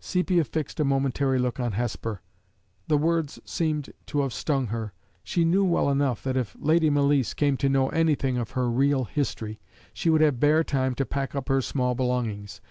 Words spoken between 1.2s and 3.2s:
look on Hesper; the